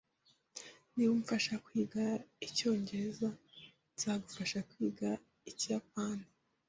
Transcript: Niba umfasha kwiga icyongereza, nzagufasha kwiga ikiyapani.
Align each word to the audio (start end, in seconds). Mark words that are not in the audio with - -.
Niba 0.93 1.11
umfasha 1.17 1.53
kwiga 1.65 2.03
icyongereza, 2.47 3.29
nzagufasha 3.93 4.59
kwiga 4.69 5.09
ikiyapani. 5.49 6.25